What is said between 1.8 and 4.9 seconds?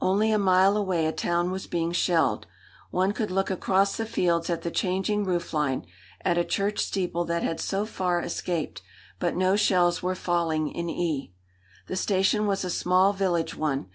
shelled. One could look across the fields at the